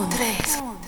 1, 0.00 0.08
3, 0.08 0.79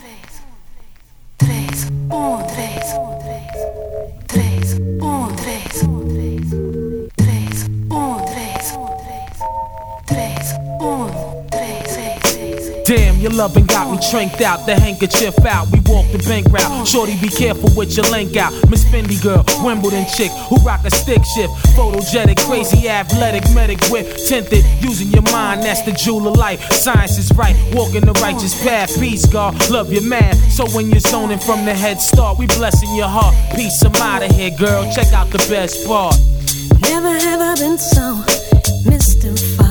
loving 13.43 13.67
got 13.67 13.91
me 13.91 13.99
tranked 14.11 14.41
out, 14.41 14.67
the 14.67 14.75
handkerchief 14.75 15.37
out. 15.45 15.67
We 15.73 15.81
walk 15.87 16.07
the 16.13 16.19
bank 16.29 16.47
route. 16.49 16.87
Shorty, 16.87 17.17
be 17.21 17.29
careful 17.29 17.71
with 17.77 17.97
your 17.97 18.07
link 18.07 18.37
out. 18.37 18.53
Miss 18.71 18.85
Fendi 18.85 19.21
girl, 19.23 19.45
Wimbledon 19.65 20.07
chick 20.07 20.31
who 20.49 20.57
rock 20.59 20.85
a 20.85 20.91
stick 20.91 21.25
shift. 21.35 21.53
Photogenic, 21.75 22.39
crazy, 22.47 22.89
athletic, 22.89 23.43
medic 23.55 23.81
whip. 23.91 24.07
Tinted, 24.29 24.65
using 24.81 25.09
your 25.09 25.23
mind, 25.33 25.63
that's 25.63 25.83
the 25.83 25.93
jewel 25.93 26.29
of 26.29 26.37
life. 26.37 26.61
Science 26.73 27.19
is 27.19 27.33
right, 27.37 27.57
walking 27.75 28.03
the 28.03 28.13
righteous 28.23 28.55
path. 28.63 28.95
Peace, 29.01 29.27
God, 29.27 29.55
love 29.71 29.93
your 29.93 30.03
man. 30.05 30.35
So 30.51 30.67
when 30.69 30.91
you're 30.91 31.01
zoning 31.01 31.39
from 31.39 31.65
the 31.65 31.75
head 31.75 32.01
start, 32.01 32.39
we 32.39 32.47
blessing 32.47 32.95
your 32.95 33.09
heart. 33.09 33.35
Peace, 33.57 33.83
I'm 33.83 33.95
out 33.97 34.23
of 34.23 34.31
here, 34.31 34.57
girl. 34.57 34.85
Check 34.93 35.13
out 35.13 35.31
the 35.31 35.45
best 35.51 35.87
part. 35.87 36.15
Never 36.83 37.13
have 37.13 37.41
I 37.41 37.55
been 37.57 37.79
so 37.79 38.25
mystified 38.89 39.62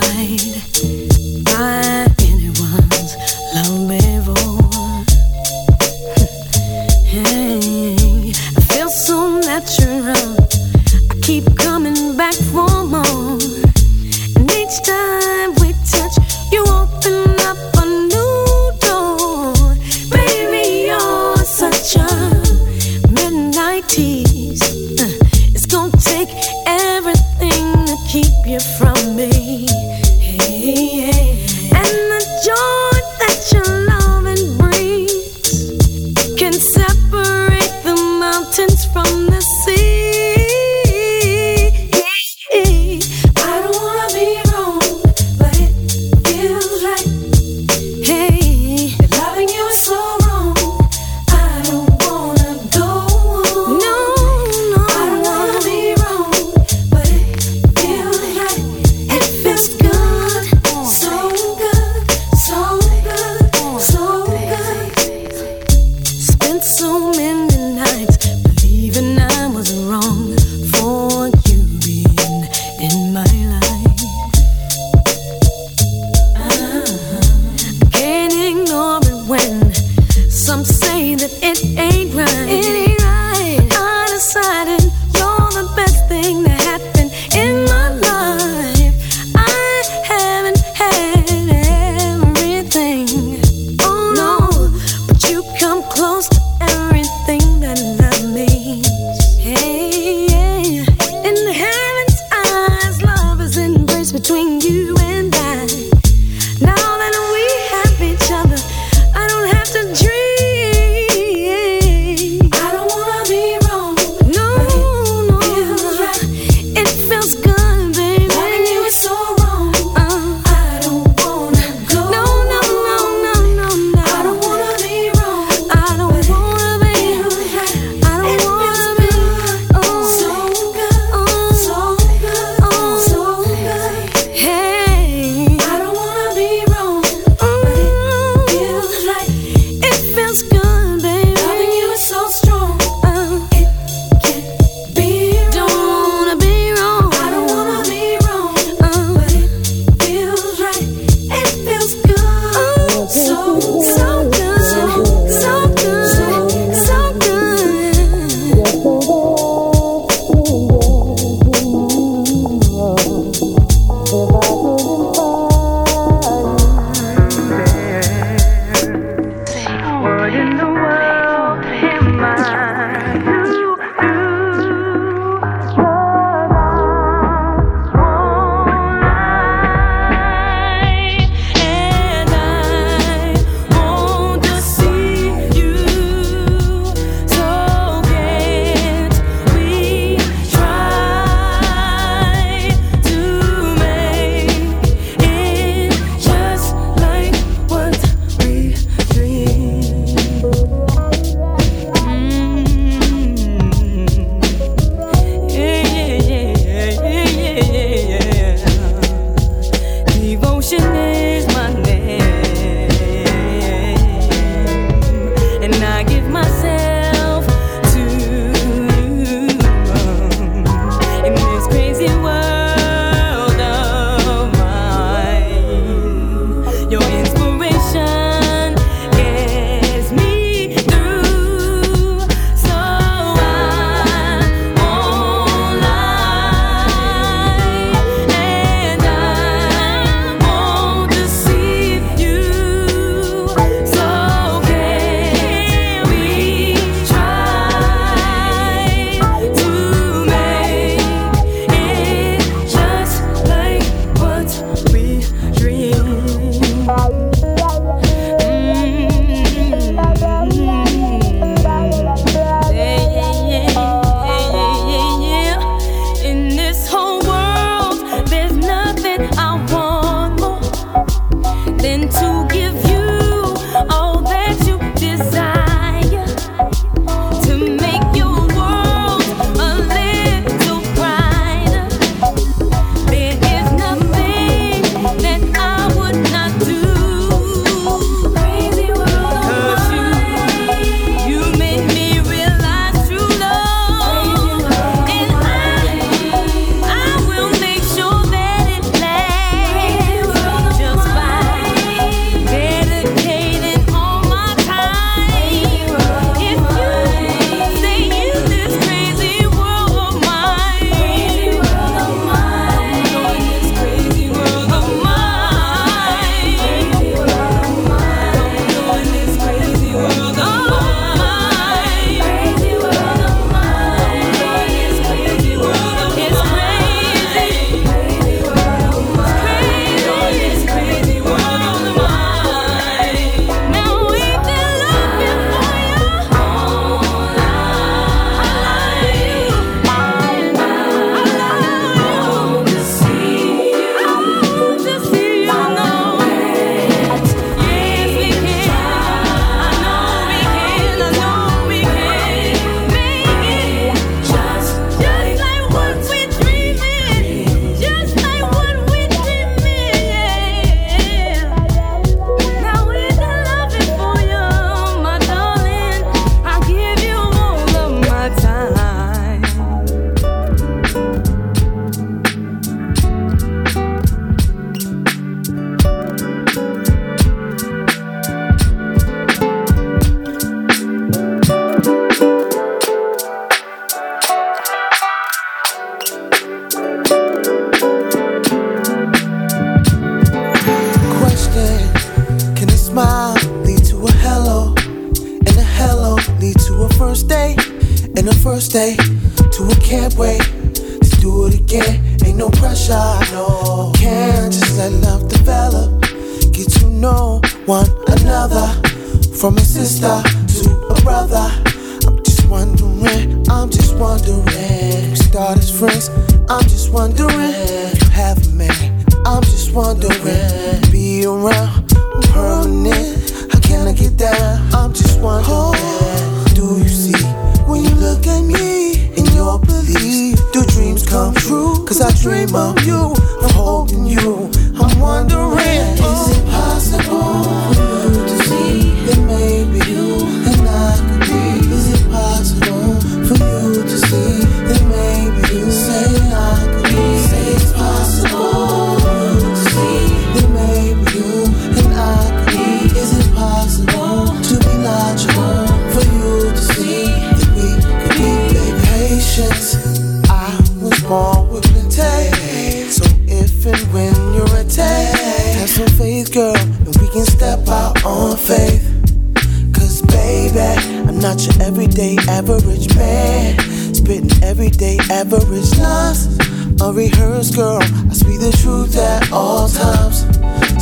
unrehearsed, 476.82 477.56
girl. 477.56 477.82
I 477.82 478.14
speak 478.14 478.40
the 478.40 478.52
truth 478.62 478.98
at 478.98 479.32
all 479.32 479.70
times. 479.70 480.22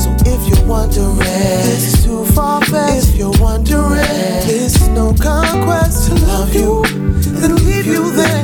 So 0.01 0.09
if 0.25 0.41
you're 0.47 0.67
wondering, 0.67 1.17
this 1.19 1.93
is 1.93 2.05
too 2.05 2.25
far 2.25 2.61
fetched. 2.63 3.09
If 3.09 3.15
you're 3.17 3.39
wondering, 3.39 4.01
this 4.47 4.81
is 4.81 4.87
no 4.89 5.13
conquest 5.13 6.09
to 6.09 6.15
love 6.25 6.53
you, 6.55 6.83
then 7.41 7.55
leave 7.55 7.85
you 7.85 8.11
there. 8.11 8.38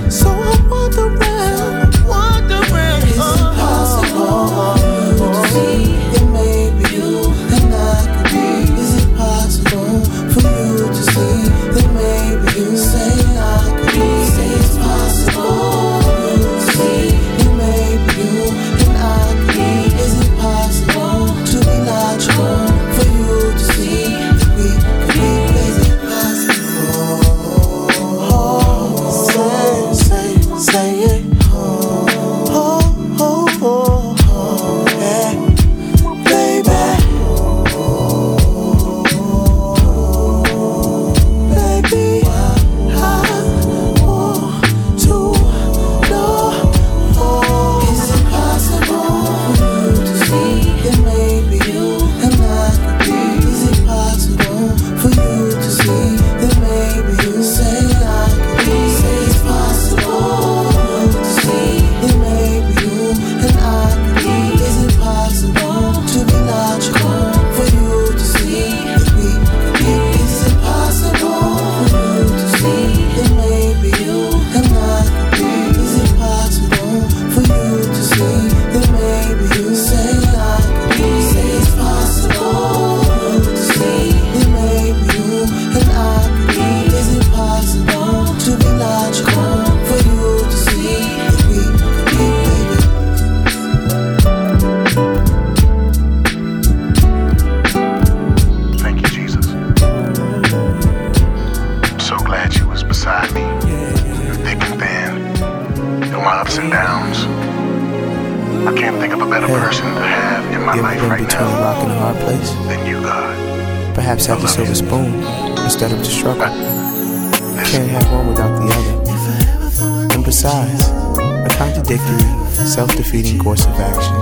A 120.46 121.50
contradictory, 121.58 122.22
self-defeating 122.54 123.40
course 123.40 123.66
of 123.66 123.72
action 123.80 124.14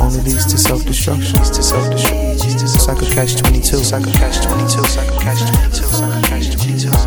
only 0.00 0.20
leads 0.20 0.46
to 0.46 0.56
self-destruction. 0.56 1.34
To 1.34 1.62
self-destruction. 1.62 2.16
It's 2.62 2.86
like 2.86 3.02
a 3.02 3.06
catch-22. 3.06 3.80
It's 3.80 3.90
catch-22. 3.90 4.84
It's 4.84 4.94
catch-22. 5.20 5.66
It's 5.66 6.28
catch-22. 6.28 7.01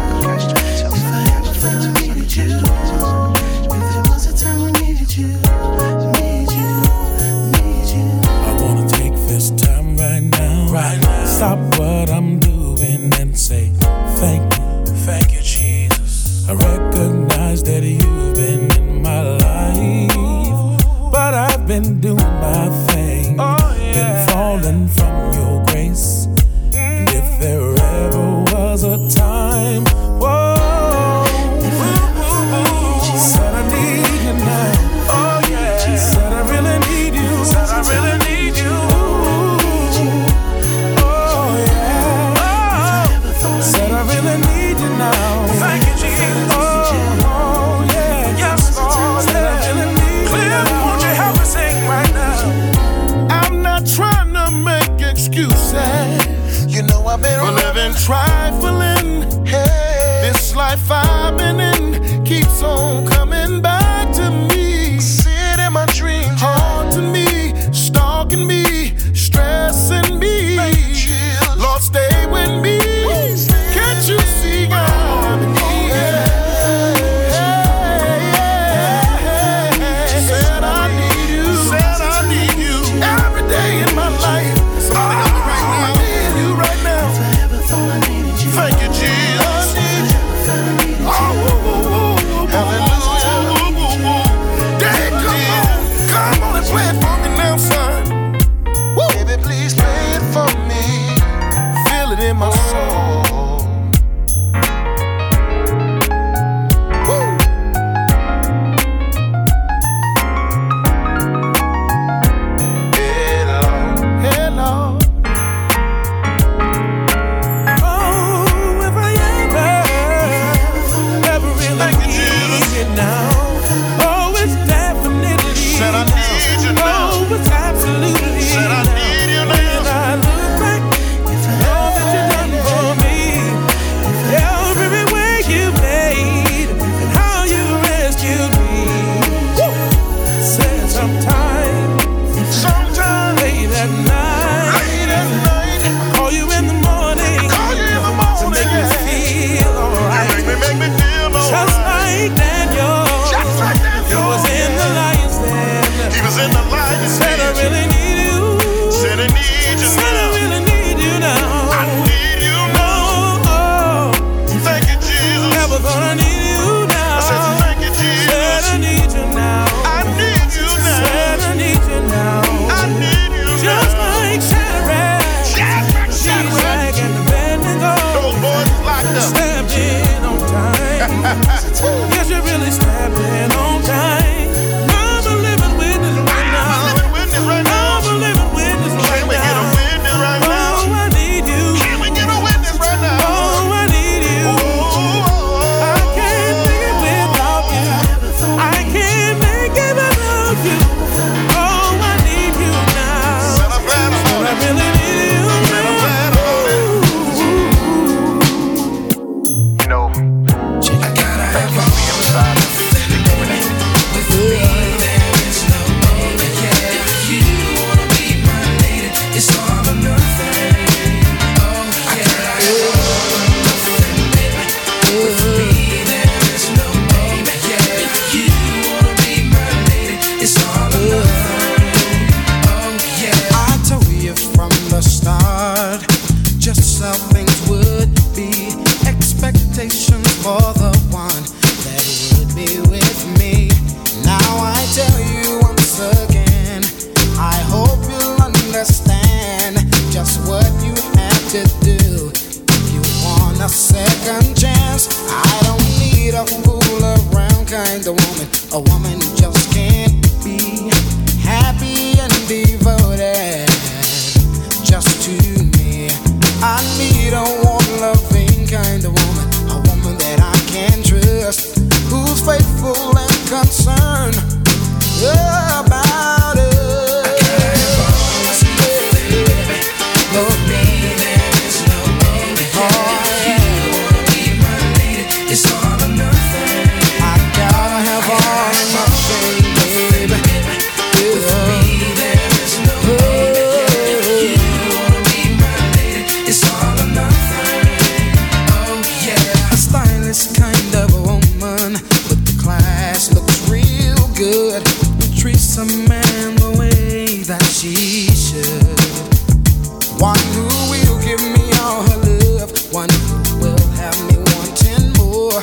have 314.06 314.22
me 314.28 314.38
wanting 314.38 315.14
more. 315.18 315.62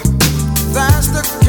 That's 0.75 1.09
the 1.15 1.42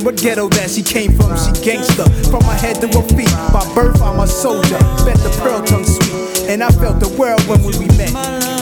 wondering 0.00 0.04
what 0.04 0.22
ghetto 0.22 0.48
that 0.50 0.70
she 0.70 0.82
came 0.82 1.12
from. 1.12 1.36
She 1.36 1.52
gangster, 1.64 2.04
from 2.30 2.42
her 2.44 2.54
head 2.54 2.76
to 2.80 2.88
her 2.88 3.06
feet. 3.16 3.32
By 3.52 3.64
birth, 3.74 4.00
I'm 4.02 4.20
a 4.20 4.26
soldier. 4.26 4.78
Bet 5.04 5.16
the 5.18 5.30
pearl 5.42 5.62
tongue 5.64 5.84
sweet, 5.84 6.48
and 6.48 6.62
I 6.62 6.70
felt 6.70 7.00
the 7.00 7.08
world 7.18 7.42
when 7.46 7.62
we 7.62 7.86
met. 7.96 8.12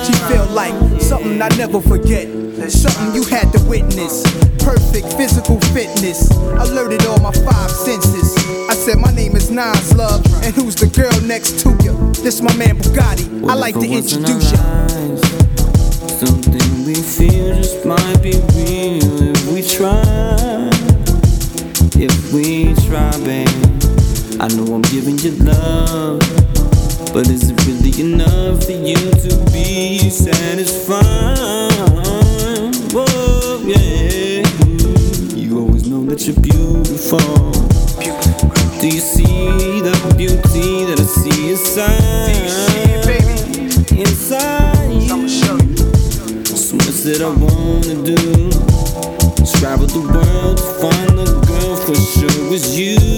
She 0.06 0.12
felt 0.28 0.50
like 0.50 0.74
something 1.00 1.40
I 1.40 1.48
never 1.56 1.80
forget. 1.80 2.26
Something 2.70 3.14
you 3.14 3.24
had 3.24 3.52
to 3.52 3.64
witness. 3.64 4.22
Perfect 4.58 5.12
physical 5.14 5.60
fitness. 5.72 6.30
Alerted 6.30 7.06
all 7.06 7.20
my 7.20 7.32
five 7.32 7.70
senses. 7.70 8.36
I 8.68 8.74
said, 8.74 8.98
My 8.98 9.12
name 9.12 9.36
is 9.36 9.50
Nas 9.50 9.94
Love, 9.94 10.24
and 10.42 10.54
who's 10.54 10.74
the 10.74 10.88
girl 10.88 11.14
next 11.26 11.60
to 11.60 11.70
you? 11.82 12.12
This 12.22 12.42
my 12.42 12.54
man 12.56 12.76
Bugatti. 12.76 13.48
I 13.48 13.54
like 13.54 13.74
to 13.74 13.86
introduce 13.86 14.50
you. 14.50 14.58
Something 16.18 16.84
we 16.84 16.94
feel 16.94 17.54
just 17.54 17.84
might 17.86 18.20
be 18.22 18.32
real 18.32 19.30
if 19.30 19.52
we 19.52 19.62
try. 19.62 20.57
If 22.00 22.32
we 22.32 22.74
try, 22.86 23.10
babe. 23.24 23.48
I 24.40 24.46
know 24.54 24.72
I'm 24.72 24.82
giving 24.82 25.18
you 25.18 25.32
love. 25.42 26.20
But 27.12 27.28
is 27.28 27.50
it 27.50 27.66
really 27.66 27.90
enough 28.00 28.64
for 28.64 28.70
you 28.70 28.94
to 28.94 29.50
be 29.50 30.08
satisfied? 30.08 31.02
Whoa, 32.94 33.62
yeah. 33.64 34.46
You 35.34 35.58
always 35.58 35.88
know 35.88 36.04
that 36.04 36.24
you're 36.24 36.38
beautiful. 36.40 37.18
Do 38.80 38.86
you 38.86 39.00
see 39.00 39.80
the 39.82 40.14
beauty 40.16 40.84
that 40.84 41.00
I 41.00 41.02
see 41.02 41.50
inside? 41.50 42.38
Inside. 43.90 45.02
You. 45.02 45.28
So 46.46 46.76
much 46.76 47.02
that 47.02 47.22
I 47.22 47.30
wanna 47.42 47.96
do. 48.04 48.50
Travel 49.58 49.88
the 49.88 49.98
world 50.12 50.37
was 52.48 52.78
you. 52.78 53.17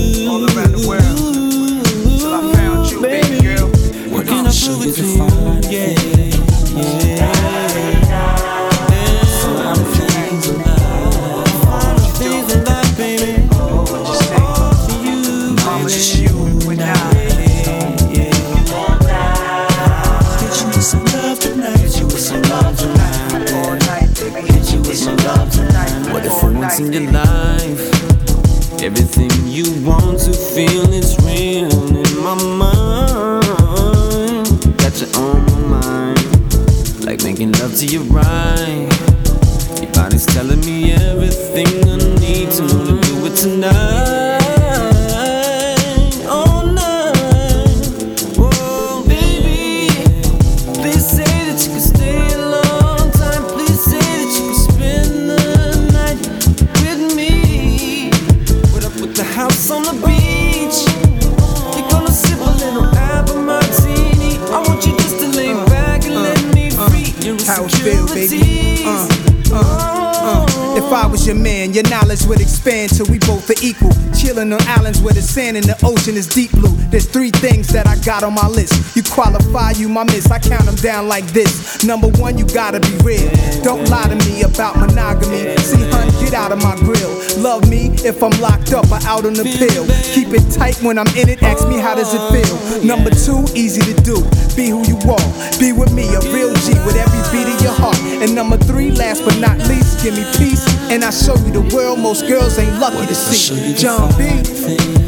Sand 75.41 75.57
in 75.57 75.65
the 75.65 75.79
ocean 75.89 76.21
is 76.21 76.27
deep 76.27 76.53
blue. 76.53 76.77
There's 76.93 77.09
three 77.09 77.31
things 77.31 77.69
that 77.69 77.89
I 77.89 77.97
got 78.05 78.23
on 78.23 78.35
my 78.35 78.47
list. 78.47 78.77
You 78.95 79.03
qualify, 79.03 79.73
you 79.81 79.89
my 79.89 80.05
miss. 80.05 80.31
I 80.31 80.39
count 80.39 80.69
them 80.69 80.77
down 80.85 81.09
like 81.09 81.25
this. 81.33 81.83
Number 81.83 82.09
one, 82.21 82.37
you 82.37 82.45
gotta 82.45 82.79
be 82.79 82.93
real. 83.01 83.25
Don't 83.65 83.89
lie 83.89 84.05
to 84.05 84.21
me 84.29 84.43
about 84.43 84.77
monogamy. 84.77 85.57
See, 85.65 85.81
hun, 85.89 86.13
get 86.21 86.35
out 86.35 86.53
of 86.53 86.61
my 86.61 86.77
grill. 86.85 87.09
Love 87.41 87.65
me 87.71 87.89
if 88.05 88.23
I'm 88.23 88.37
locked 88.37 88.77
up 88.77 88.93
or 88.93 89.01
out 89.09 89.25
on 89.25 89.33
the 89.33 89.49
pill. 89.49 89.89
Keep 90.13 90.37
it 90.37 90.45
tight 90.53 90.77
when 90.85 90.99
I'm 90.99 91.09
in 91.17 91.33
it. 91.33 91.43
Ask 91.43 91.67
me 91.67 91.81
how 91.81 91.95
does 91.95 92.13
it 92.13 92.21
feel. 92.29 92.85
Number 92.85 93.09
two, 93.09 93.41
easy 93.57 93.81
to 93.81 93.97
do. 94.05 94.21
Be 94.53 94.69
who 94.69 94.85
you 94.85 95.01
are. 95.09 95.29
Be 95.57 95.73
with 95.73 95.97
me, 95.97 96.05
a 96.13 96.21
real 96.37 96.53
G 96.69 96.77
with 96.85 97.01
every 97.01 97.25
beat 97.33 97.49
of 97.49 97.57
your 97.65 97.73
heart. 97.81 97.97
And 98.21 98.35
number 98.35 98.59
three, 98.59 98.93
last 98.93 99.25
but 99.25 99.41
not 99.41 99.57
least, 99.73 100.05
give 100.05 100.13
me 100.13 100.25
peace. 100.37 100.69
And 100.93 101.01
I 101.01 101.09
show 101.09 101.33
you 101.49 101.65
the 101.65 101.65
world 101.73 101.99
most 101.99 102.29
girls 102.29 102.59
ain't 102.59 102.77
lucky 102.77 103.09
to 103.09 103.15
see. 103.15 103.73
Jon 103.73 104.13
B. 104.21 105.00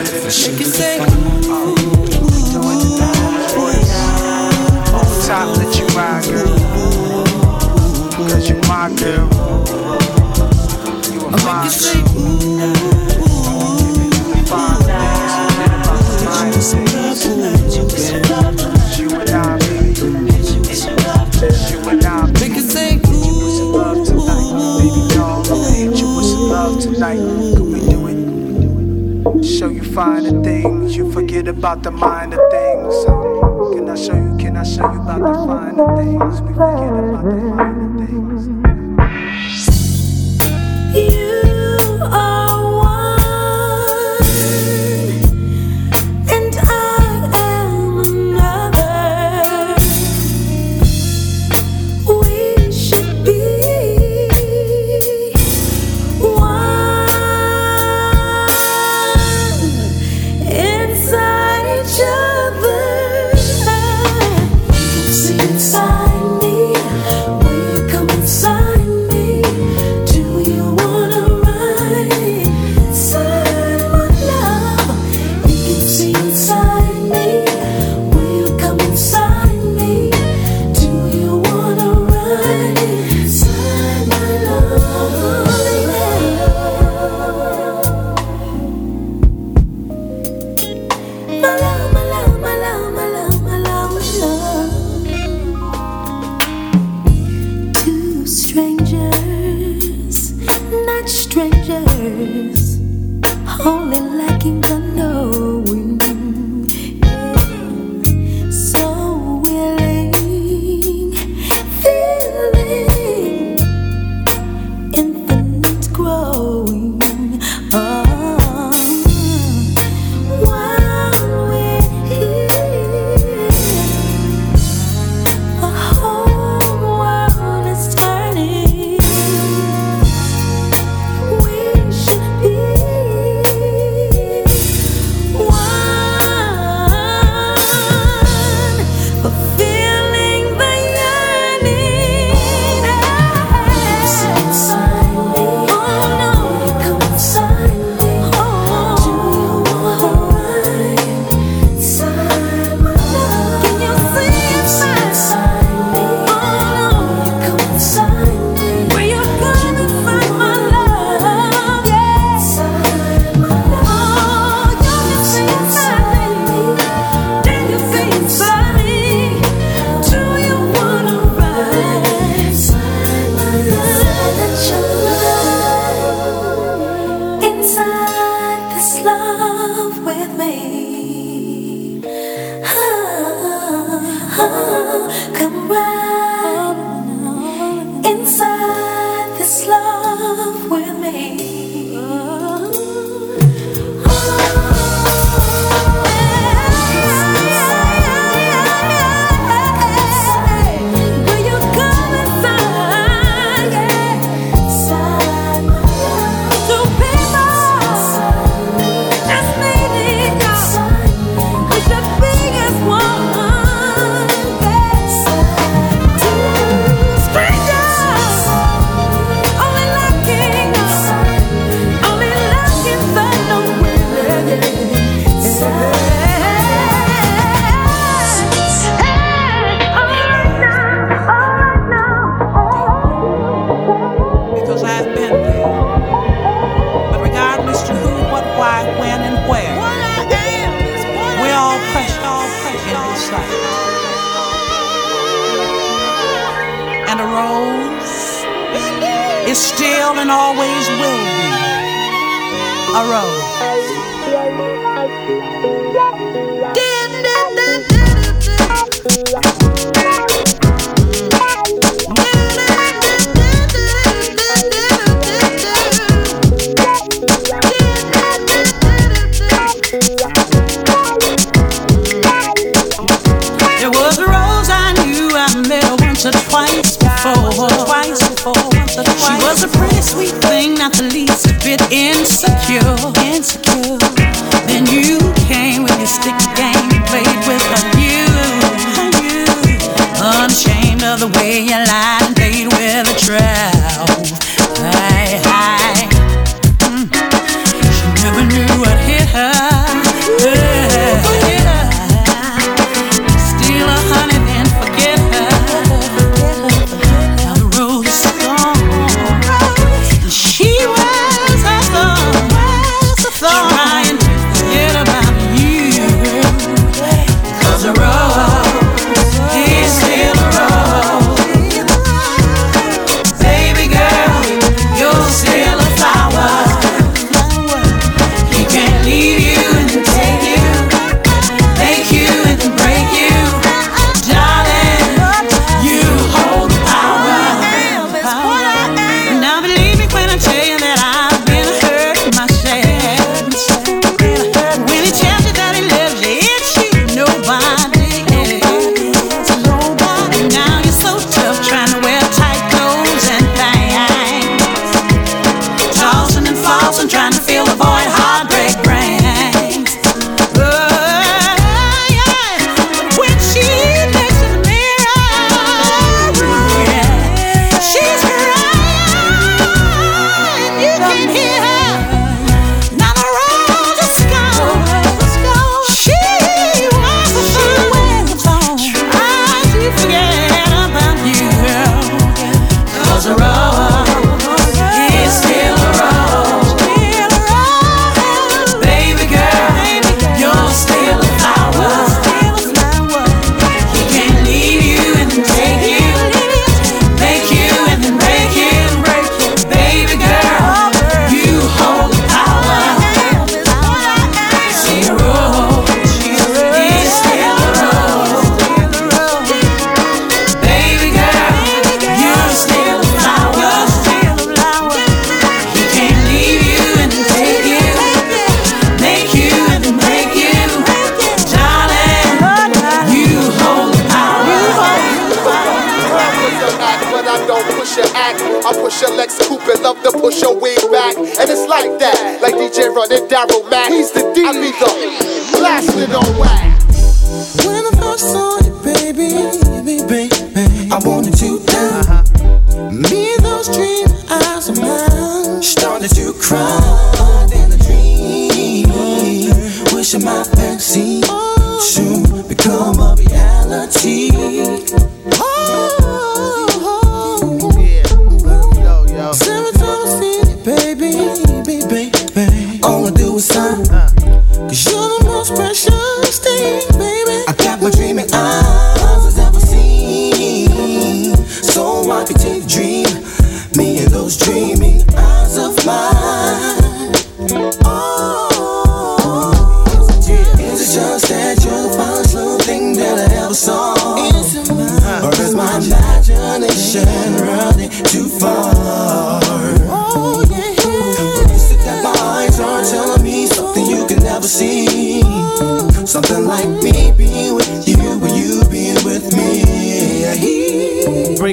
in 0.00 0.22
the 2.52 2.60
Rolls 2.64 3.52
Royce? 3.54 3.94
On 4.94 5.06
top, 5.26 5.56
let 5.58 5.72
you 5.78 5.86
ride, 5.96 6.24
girl. 6.24 6.50
Cause 8.16 8.48
you 8.48 8.56
my 8.68 8.88
girl. 8.96 9.28
You 11.12 11.20
a 11.26 11.30
fine 11.38 11.68
girl. 11.70 12.74
Fine 14.46 14.80
things, 14.90 15.34
forget 15.38 15.72
about 15.72 16.04
the 16.08 16.24
minor 16.24 16.60
things. 16.60 17.76
You 17.76 17.84
and 18.14 18.69
Show 29.60 29.68
you 29.68 29.82
finer 29.82 30.42
things. 30.42 30.96
You 30.96 31.12
forget 31.12 31.46
about 31.46 31.82
the 31.82 31.90
minor 31.90 32.38
things. 32.50 33.04
Can 33.74 33.90
I 33.90 33.94
show 33.94 34.14
you? 34.14 34.38
Can 34.38 34.56
I 34.56 34.62
show 34.62 34.90
you 34.90 35.02
about 35.02 35.20
the 35.20 35.34
finer 35.34 35.96
things? 35.98 36.40
We 36.40 36.54
forget 36.54 36.88
about 36.88 37.24
the 37.24 37.36
minor 37.36 37.79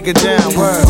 Get 0.08 0.24
down. 0.24 0.56
Word. 0.56 0.87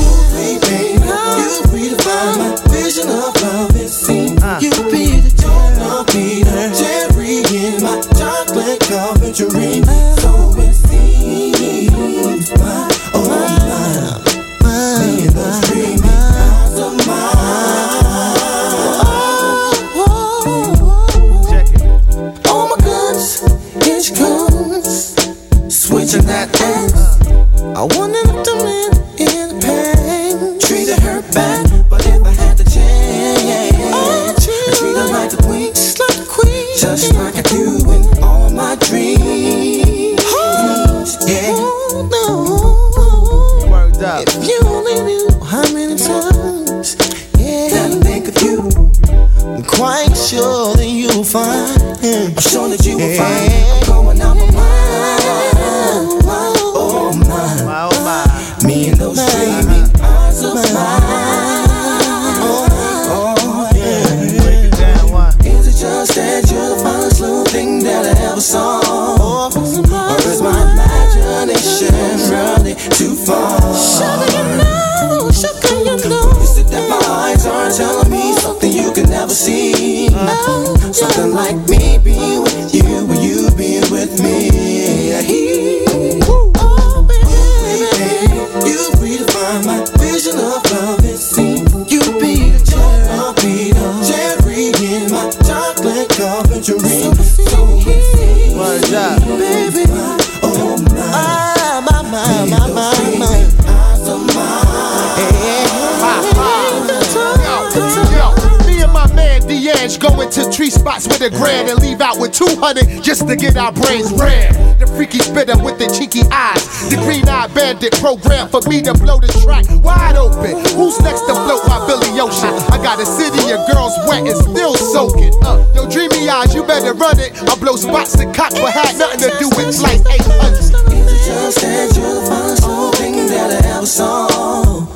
My 113.67 113.75
brains 113.83 114.13
red. 114.15 114.79
The 114.79 114.87
freaky 114.87 115.19
spitter 115.19 115.59
with 115.59 115.75
the 115.75 115.91
cheeky 115.91 116.23
eyes. 116.31 116.87
The 116.87 116.95
green 117.03 117.27
eyed 117.27 117.51
bandit 117.51 117.91
program 117.99 118.47
for 118.47 118.63
me 118.63 118.79
to 118.87 118.95
blow 118.95 119.19
the 119.19 119.27
track 119.43 119.67
wide 119.83 120.15
open. 120.15 120.55
Who's 120.79 120.95
next 121.03 121.27
to 121.27 121.35
float 121.35 121.67
my 121.67 121.83
Billy 121.83 122.15
Ocean? 122.15 122.55
I 122.71 122.79
got 122.79 122.95
a 122.95 123.05
city 123.05 123.51
of 123.51 123.59
girls 123.67 123.91
wet 124.07 124.23
and 124.23 124.39
still 124.39 124.71
soaking. 124.71 125.35
Uh, 125.43 125.67
yo, 125.75 125.83
dreamy 125.91 126.31
eyes, 126.31 126.55
you 126.55 126.63
better 126.63 126.95
run 126.95 127.19
it. 127.19 127.35
I 127.43 127.59
blow 127.59 127.75
spots 127.75 128.15
to 128.15 128.23
cock, 128.31 128.55
but 128.55 128.71
had 128.71 128.95
nothing 128.95 129.27
to 129.27 129.35
do 129.35 129.51
with 129.59 129.75
like 129.83 129.99
800. 129.99 130.23
Uh. 130.31 130.87
Just 131.27 131.59
that 131.59 131.91
you 131.91 132.23
find 132.23 132.55
something 132.55 133.27
that 133.27 133.51
I 133.51 133.75
ever 133.75 133.85
saw. 133.85 134.31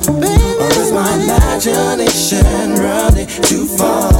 Or 0.08 0.72
is 0.80 0.96
my 0.96 1.12
imagination 1.20 2.80
running 2.80 3.28
too 3.44 3.68
far? 3.68 4.11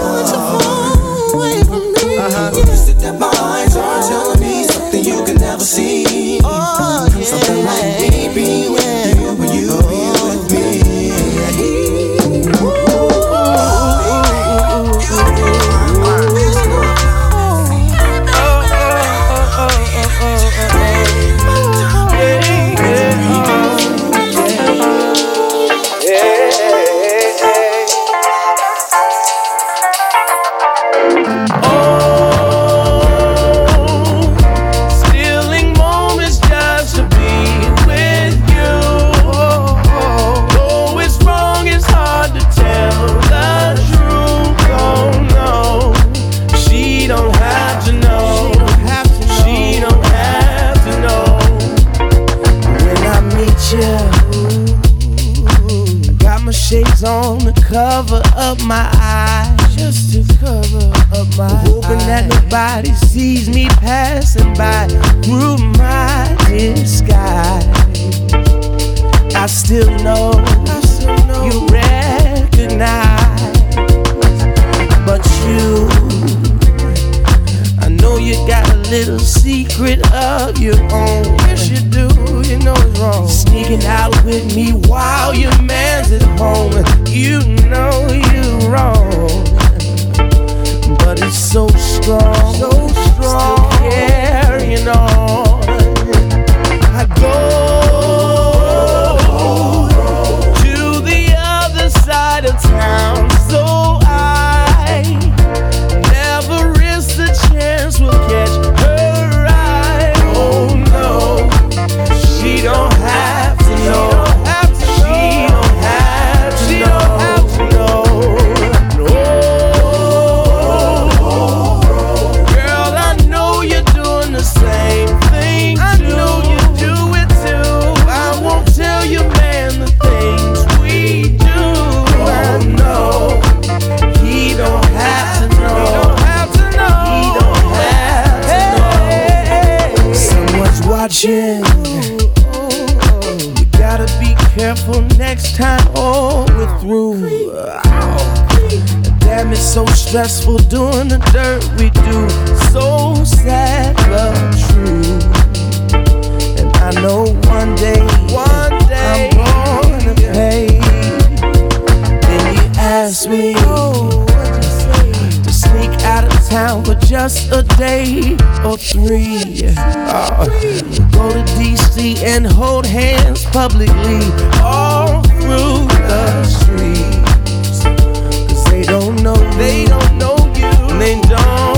hold 172.63 172.87
hands 172.87 173.45
publicly 173.47 174.23
all 174.63 175.21
through 175.41 175.85
the 176.07 176.45
streets. 176.45 177.83
Cause 177.83 178.65
they 178.67 178.83
don't 178.83 179.21
know. 179.21 179.35
They 179.59 179.85
don't 179.87 180.17
know 180.17 180.37
you. 180.55 180.71
And 180.91 181.01
they 181.01 181.21
don't. 181.29 181.72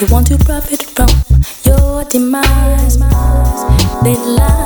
They 0.00 0.06
want 0.06 0.26
to 0.26 0.38
profit 0.38 0.82
from 0.82 1.08
your 1.64 2.04
demise. 2.04 2.98
They 4.02 4.16
lie. 4.16 4.63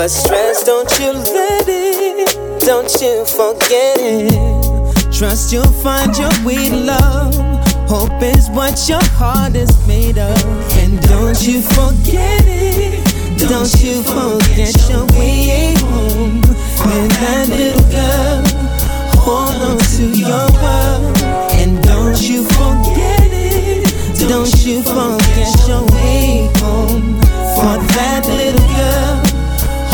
But 0.00 0.08
stress, 0.08 0.64
don't 0.64 0.90
you 0.98 1.12
let 1.12 1.68
it, 1.68 2.60
don't 2.60 2.90
you 3.02 3.22
forget 3.26 3.98
it. 4.00 5.12
Trust 5.12 5.52
you'll 5.52 5.76
find 5.84 6.16
your 6.16 6.32
way 6.42 6.70
love. 6.70 7.34
Hope 7.86 8.22
is 8.22 8.48
what 8.48 8.88
your 8.88 9.04
heart 9.20 9.54
is 9.54 9.76
made 9.86 10.16
of. 10.16 10.40
And 10.80 10.98
don't 11.02 11.46
you 11.46 11.60
forget 11.60 12.44
it, 12.46 13.04
don't 13.36 13.74
you 13.84 14.00
forget 14.00 14.72
your 14.88 15.04
way 15.20 15.74
home. 15.76 16.40
And 16.96 17.10
that 17.20 17.50
little 17.50 17.84
girl, 17.92 18.40
hold 19.20 19.60
on 19.68 19.78
to 19.96 20.04
your 20.18 20.48
world. 20.64 21.18
And 21.60 21.76
don't 21.84 22.18
you 22.22 22.44
forget 22.56 23.28
it, 23.28 23.84
don't 24.30 24.64
you 24.64 24.82
forget 24.82 25.52
your 25.68 25.84
way 25.92 26.48
home. 26.56 27.20
For 27.52 27.76
that 27.92 28.24
little 28.26 28.66
girl 28.68 29.39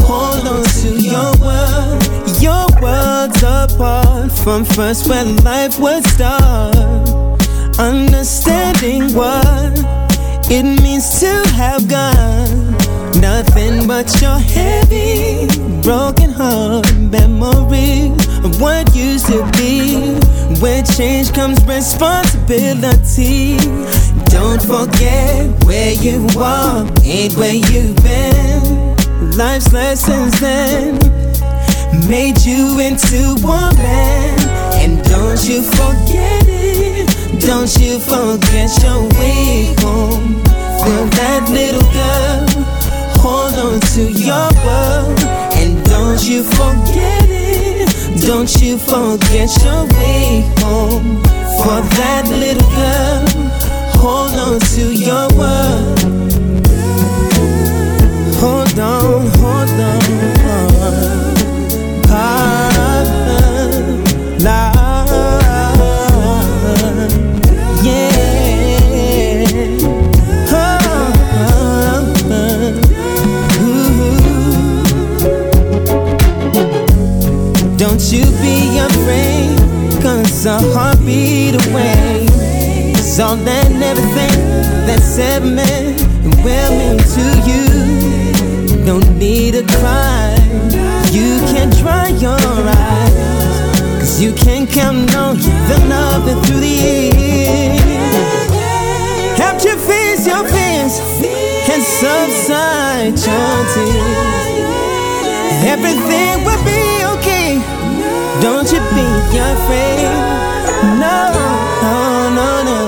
hold 0.06 0.46
on 0.46 0.64
to 0.64 0.90
your 1.00 1.32
world. 1.42 2.02
Your 2.40 2.66
world's 2.80 3.42
apart 3.42 4.30
from 4.32 4.64
first 4.64 5.08
where 5.08 5.24
life 5.24 5.78
would 5.80 6.04
start. 6.04 6.76
Understanding 7.78 9.12
what 9.14 9.74
it 10.48 10.62
means 10.82 11.20
to 11.20 11.32
have 11.54 11.88
got 11.88 12.48
nothing 13.16 13.86
but 13.86 14.06
your 14.22 14.38
heavy, 14.38 15.48
broken 15.82 16.30
heart 16.30 16.86
memories 16.96 18.26
of 18.44 18.60
what 18.60 18.94
used 18.94 19.26
to 19.26 19.44
be. 19.58 20.14
Where 20.60 20.82
change 20.82 21.32
comes 21.32 21.62
responsibility. 21.66 23.58
Don't 24.26 24.62
forget 24.62 25.64
where 25.64 25.92
you 25.92 26.28
are, 26.38 26.86
ain't 27.02 27.34
where 27.36 27.54
you've 27.54 27.96
been. 27.96 28.65
Life's 29.34 29.72
lessons 29.72 30.38
then 30.40 30.98
made 32.08 32.40
you 32.44 32.78
into 32.78 33.34
a 33.42 33.74
man. 33.76 34.38
And 34.80 35.02
don't 35.04 35.42
you 35.48 35.62
forget 35.62 36.44
it, 36.46 37.40
don't 37.40 37.72
you 37.78 37.98
forget 37.98 38.70
your 38.82 39.02
way 39.18 39.74
home. 39.80 40.42
Feel 40.82 41.06
that 41.18 41.48
little 41.50 41.86
girl, 41.92 42.64
hold 43.20 43.54
on 43.54 43.80
to 43.94 44.02
your 44.12 44.48
world. 44.64 45.18
And 45.58 45.84
don't 45.86 46.22
you 46.22 46.42
forget 46.44 47.26
it, 47.28 47.88
don't 48.26 48.54
you 48.62 48.78
forget 48.78 49.50
your 49.64 49.84
way 49.98 50.44
home. 50.58 51.22
For 51.62 51.80
that 51.98 52.24
little 52.28 52.70
girl, 52.76 53.26
hold 54.00 54.34
on 54.38 54.60
to 54.60 54.94
your 54.94 55.28
world. 55.36 55.95
On, 58.78 59.26
hold 59.38 59.70
on. 59.70 60.00
La, 64.40 64.70
yeah. 67.82 68.04
Ah, 70.52 72.04
ooh. 73.60 74.84
Don't 77.78 78.02
you 78.12 78.24
be 78.42 78.78
afraid, 78.78 79.56
cause 80.02 80.44
a 80.44 80.58
heartbeat 80.74 81.54
away 81.66 82.26
is 82.92 83.18
all 83.20 83.36
and 83.36 83.82
everything 83.82 84.32
that's 84.86 85.18
ever 85.18 85.46
meant 85.46 86.00
and 86.24 86.44
well 86.44 86.70
meant 86.72 87.00
to 87.14 87.50
you. 87.50 87.65
Dry 91.86 92.08
your 92.26 92.34
eyes, 92.34 93.58
cause 94.00 94.20
you 94.20 94.32
can 94.32 94.66
count 94.66 95.14
on 95.14 95.36
the 95.70 95.78
love 95.92 96.26
that 96.26 96.38
through 96.44 96.60
the 96.68 96.76
years. 96.86 97.80
Help 99.38 99.58
you 99.66 99.76
face 99.90 100.26
your 100.26 100.42
fears 100.54 100.94
and 101.72 101.82
subside 102.00 103.14
your 103.28 103.56
tears. 103.72 104.48
Everything 105.74 106.34
will 106.46 106.62
be 106.72 106.82
okay. 107.14 107.50
Don't 108.42 108.68
you 108.72 108.80
be 108.98 109.08
afraid. 109.52 110.02
No, 111.04 111.20
no, 111.84 111.98
no, 112.38 112.48
no. 112.68 112.78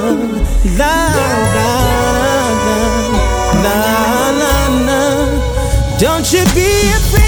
La, 0.80 0.96
la, 1.18 1.30
la, 1.56 1.70
la, 3.64 3.78
la, 4.42 4.54
la. 4.88 5.02
Don't 5.98 6.26
you 6.32 6.42
be 6.58 6.70
afraid. 6.98 7.27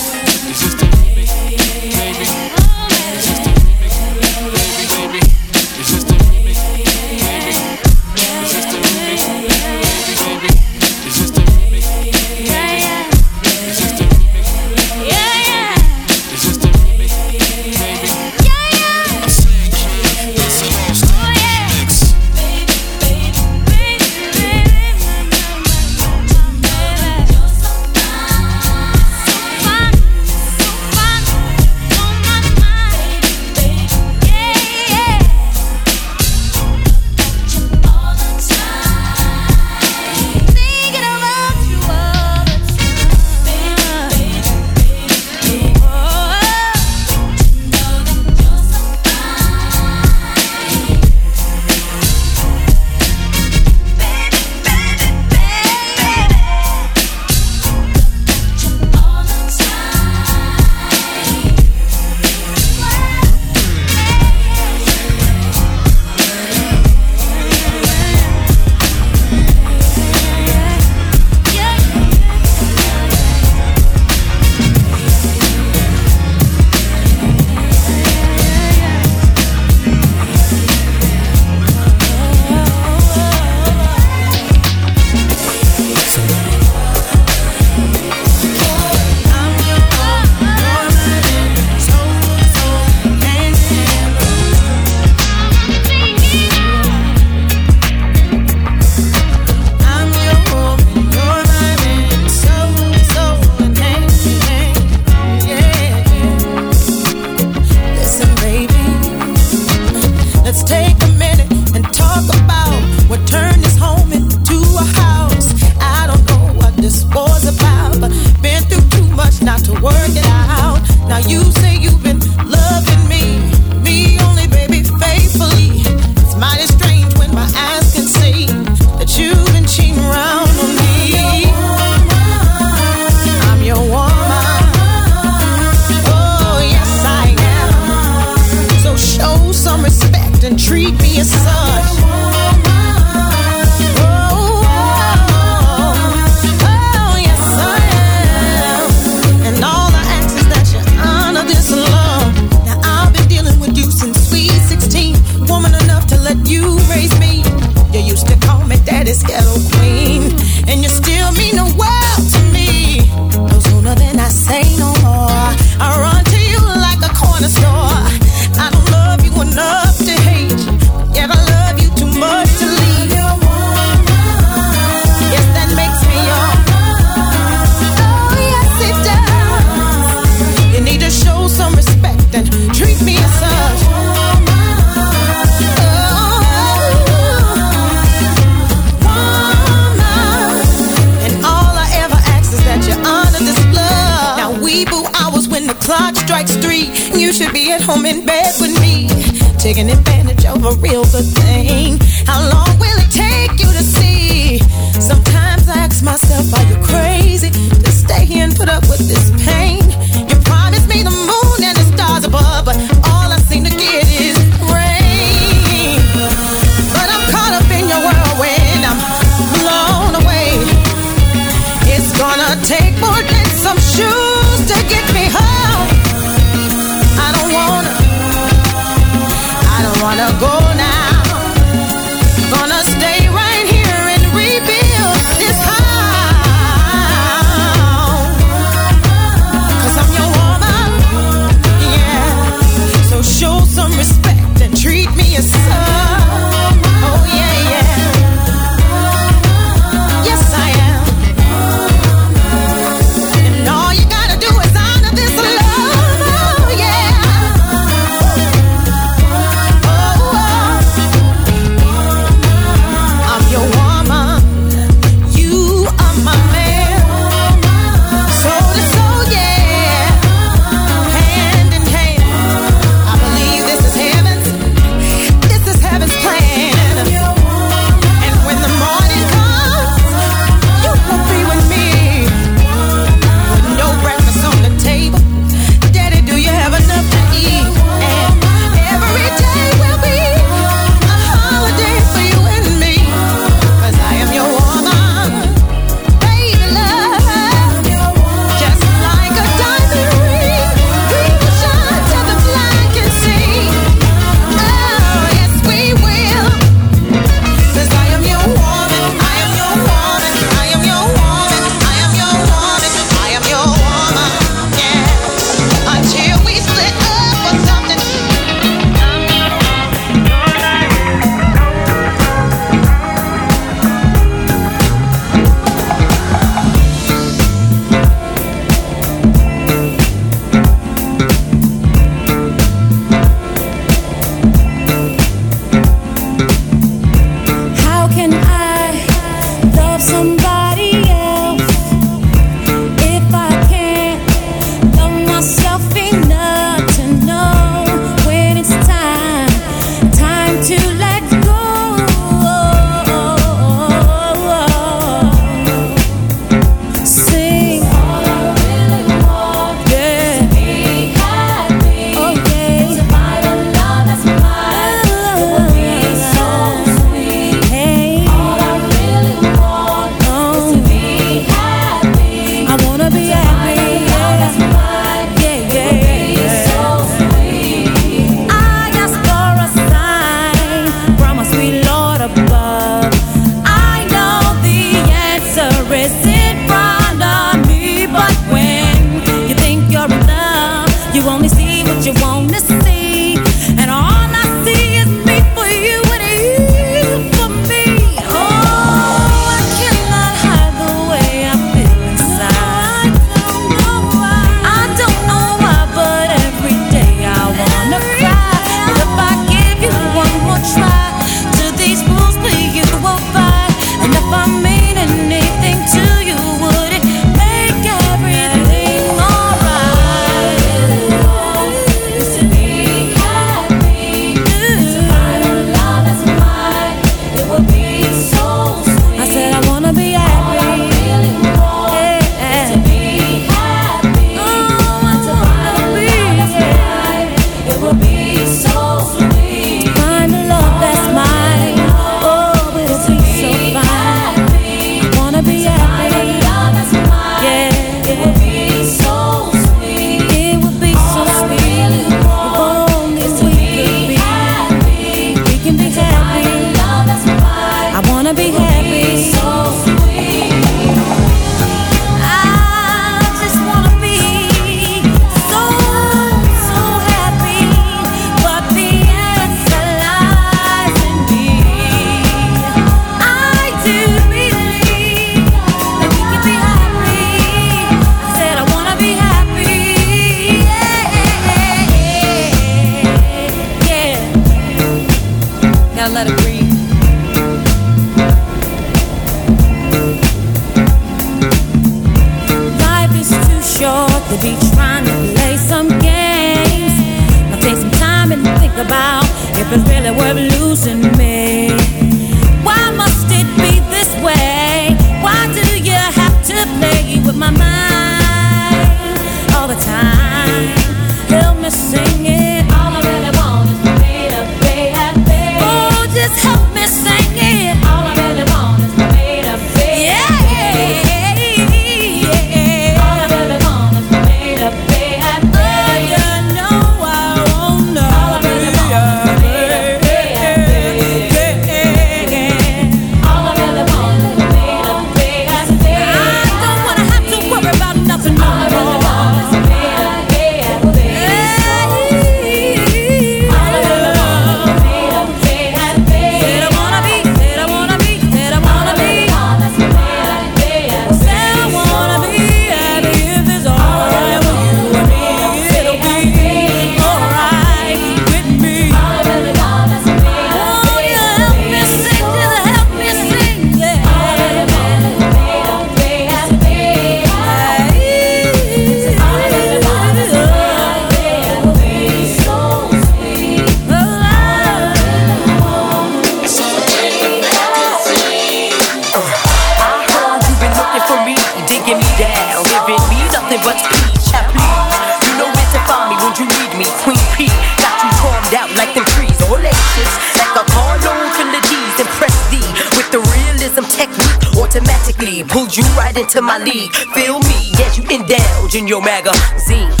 into 596.21 596.41
my 596.41 596.59
league. 596.59 596.93
Feel 597.15 597.39
me 597.39 597.71
as 597.83 597.97
you 597.97 598.03
indulge 598.03 598.75
in 598.75 598.87
your 598.87 599.01
magazine. 599.01 600.00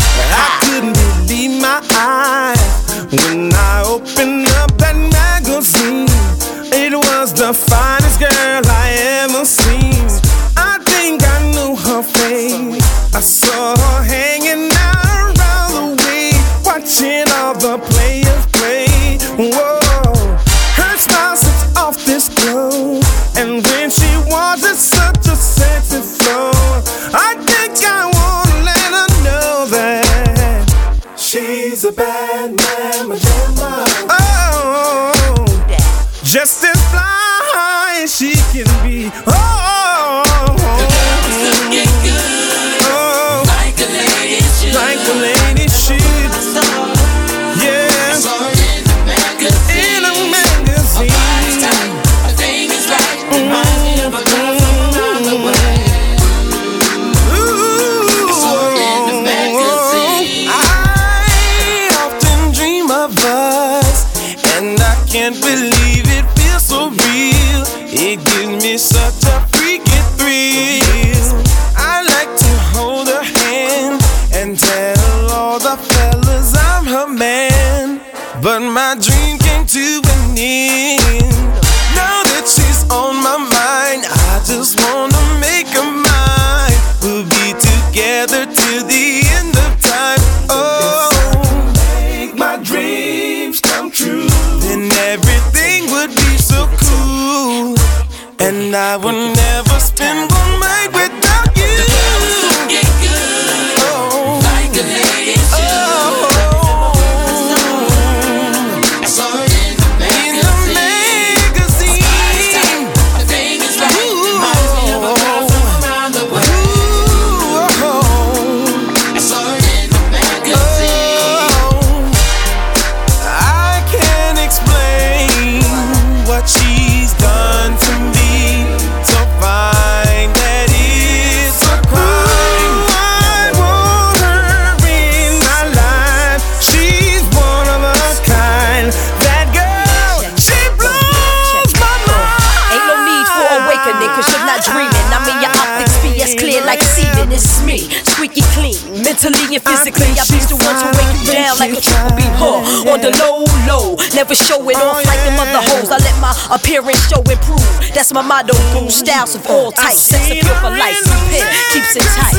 never 154.21 154.35
show 154.35 154.61
it 154.69 154.77
off 154.77 155.03
like 155.03 155.17
them 155.25 155.39
other 155.41 155.65
hoes. 155.65 155.89
I 155.89 155.97
let 155.97 156.13
my 156.21 156.29
appearance 156.53 157.01
show 157.09 157.21
improve. 157.25 157.65
That's 157.93 158.13
my 158.13 158.21
motto. 158.21 158.53
Boom, 158.71 158.87
styles 158.89 159.33
of 159.33 159.47
all 159.47 159.71
types. 159.71 159.97
Sex 159.97 160.29
appeal 160.29 160.53
for 160.61 160.69
life. 160.69 161.01
Pit 161.33 161.41
keeps 161.73 161.95
it 161.97 162.05
tight. 162.13 162.37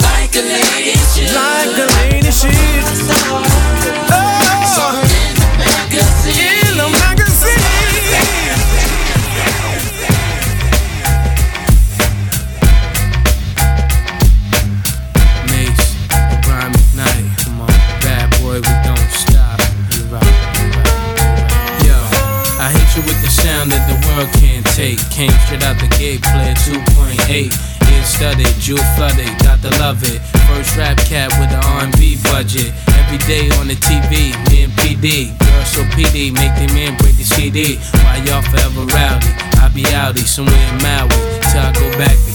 Like 0.00 0.34
a 0.34 0.40
lady. 0.40 0.96
Like 1.36 1.76
a 1.76 1.86
lady. 2.00 2.23
day 33.26 33.48
on 33.56 33.68
the 33.68 33.74
TV, 33.74 34.32
me 34.50 34.64
and 34.64 34.72
PD. 34.80 35.32
Girl, 35.38 35.64
so 35.64 35.82
PD, 35.96 36.32
make 36.32 36.52
them 36.60 36.74
men 36.74 36.96
break 36.98 37.16
the 37.16 37.24
CD. 37.24 37.76
Why 38.04 38.22
y'all 38.26 38.42
forever 38.42 38.84
rowdy? 38.92 39.28
I 39.60 39.70
be 39.74 39.82
outie 39.96 40.26
somewhere 40.26 40.54
in 40.54 40.82
Maui 40.82 41.08
till 41.48 41.60
I 41.60 41.72
go 41.72 41.88
back 41.98 42.12
to 42.12 42.33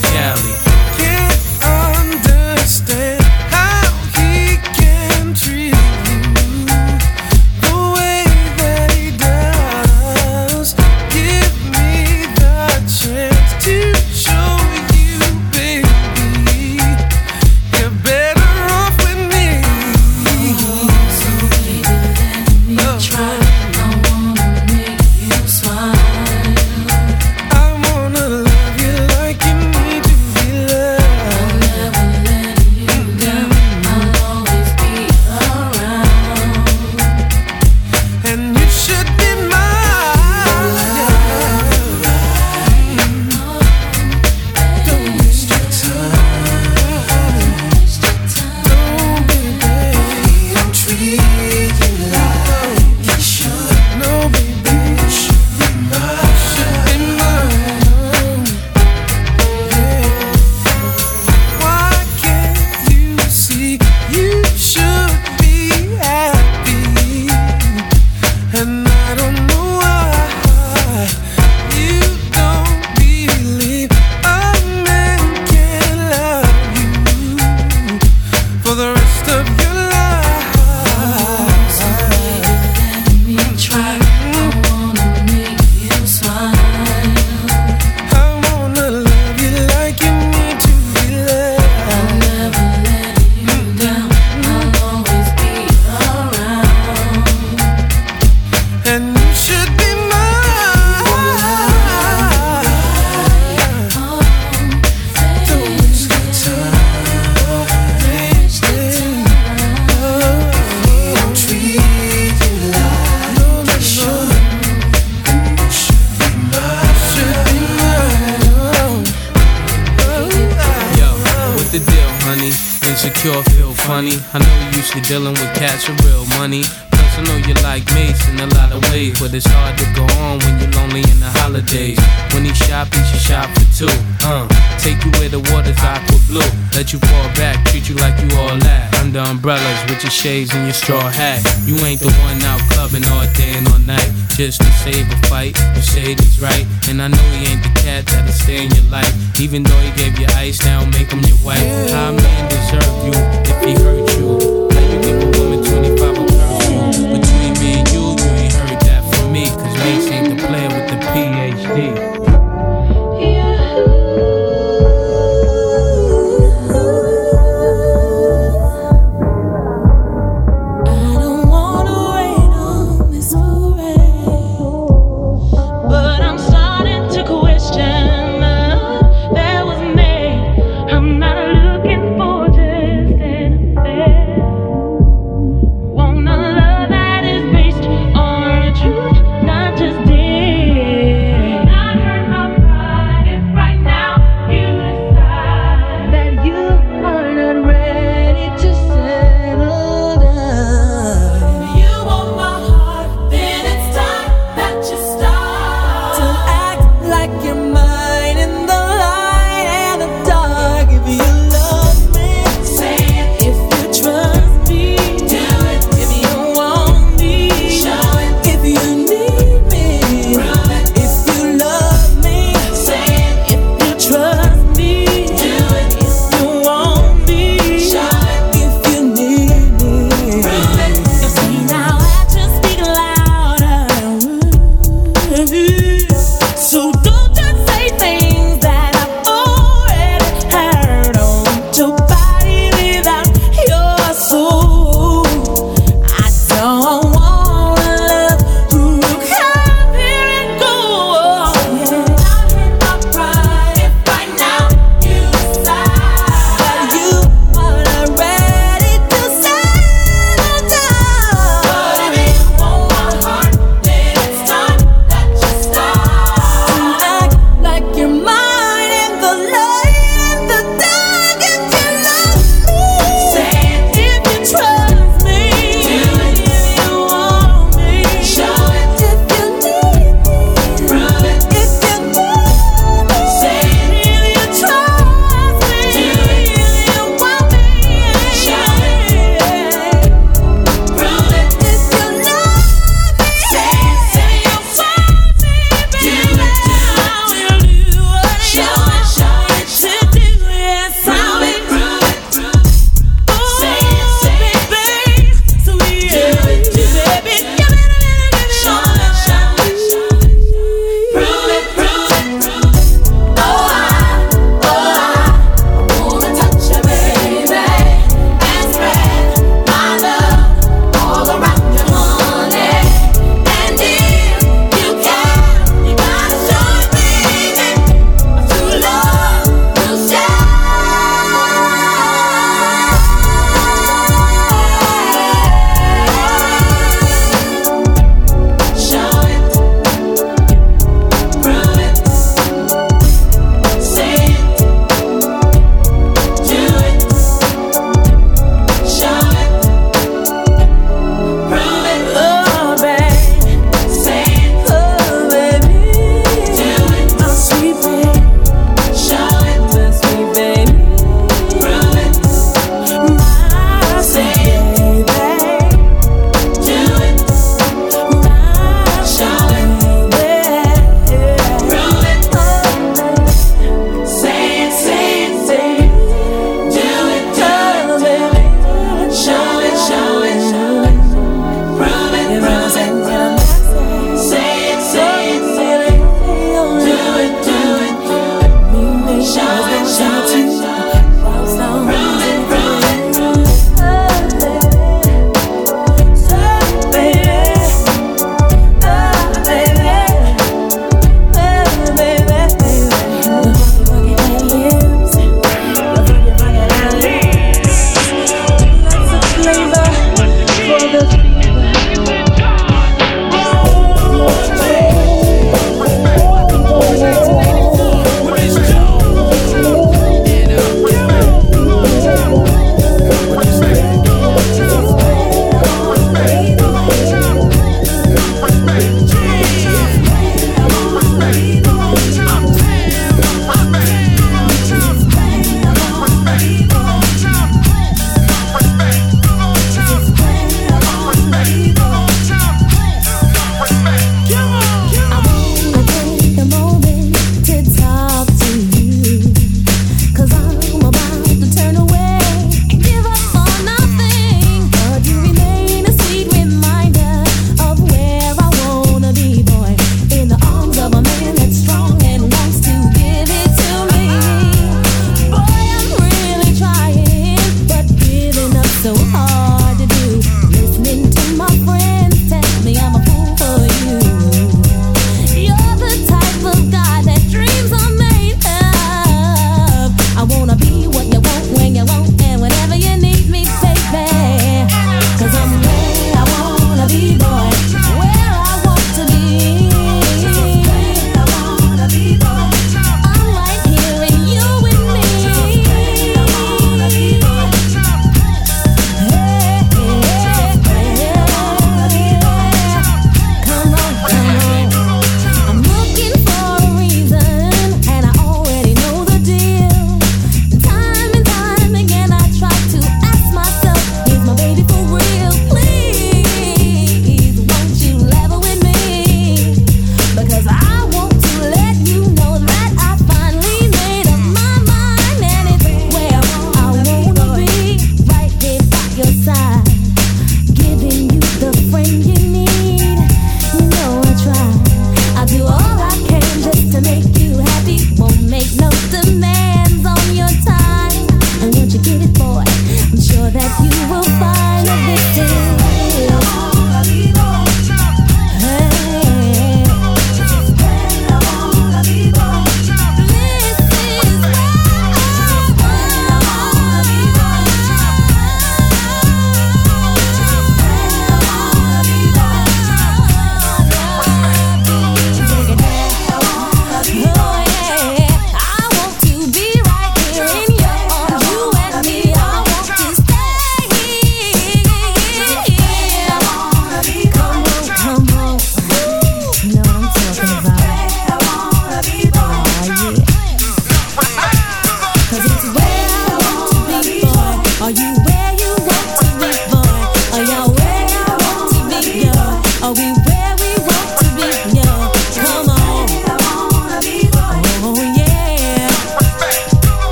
shades 140.20 140.52
and 140.52 140.66
your 140.66 140.74
straw 140.74 141.08
hat. 141.08 141.40
You 141.64 141.76
ain't 141.80 142.00
the 142.00 142.12
one 142.28 142.44
out 142.44 142.60
clubbing 142.68 143.08
all 143.08 143.24
day 143.32 143.56
and 143.56 143.66
all 143.68 143.80
night. 143.88 144.04
Just 144.36 144.60
to 144.60 144.68
save 144.84 145.08
a 145.08 145.16
fight, 145.32 145.56
Mercedes 145.72 146.38
right. 146.42 146.66
And 146.88 147.00
I 147.00 147.08
know 147.08 147.24
he 147.32 147.48
ain't 147.48 147.62
the 147.62 147.72
cat 147.80 148.04
that'll 148.04 148.28
stay 148.28 148.66
in 148.66 148.70
your 148.70 148.84
life. 148.92 149.08
Even 149.40 149.62
though 149.62 149.80
he 149.80 149.90
gave 149.96 150.09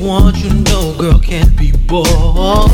want 0.00 0.36
you 0.38 0.50
know, 0.50 0.96
girl, 0.98 1.18
can't 1.18 1.56
be 1.56 1.72
bored. 1.72 2.70